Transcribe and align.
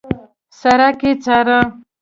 سړک 0.59 0.99
يې 1.05 1.11
څاره. 1.23 1.59